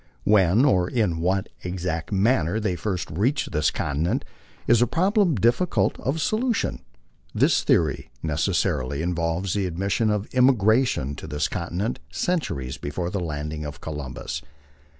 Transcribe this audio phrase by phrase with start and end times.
[0.23, 4.25] When or in what ex act manner they first reached this continent
[4.65, 6.81] is a problem difficult of solution.
[7.35, 13.19] This theory necessarily involves the admission of emigration to this conti nent centuries before the
[13.19, 14.41] landing of Columbus.